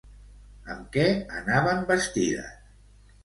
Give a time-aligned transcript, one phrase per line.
[0.75, 1.03] Amb què
[1.41, 2.59] anaven vestides?